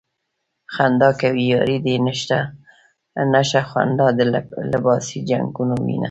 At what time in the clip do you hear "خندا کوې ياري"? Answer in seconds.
0.73-1.77